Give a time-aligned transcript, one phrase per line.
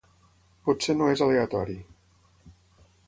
[0.69, 1.77] Potser no és aleatori.